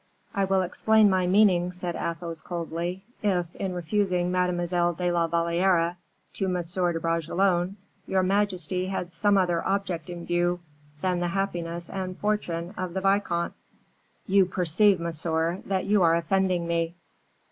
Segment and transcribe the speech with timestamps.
[0.33, 3.03] "I will explain my meaning," said Athos, coldly.
[3.21, 5.95] "If, in refusing Mademoiselle de la Valliere
[6.33, 7.75] to Monsieur de Bragelonne,
[8.07, 10.59] your majesty had some other object in view
[11.03, 13.53] than the happiness and fortune of the vicomte"
[14.35, 16.95] "You perceive, monsieur, that you are offending me."